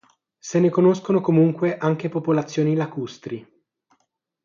[0.39, 3.47] Se ne conoscono comunque anche popolazioni lacustri.